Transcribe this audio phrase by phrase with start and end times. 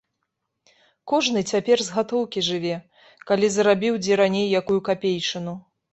[1.11, 2.75] Кожны цяпер з гатоўкі жыве,
[3.33, 5.53] калі зарабіў дзе раней якую капейчыну.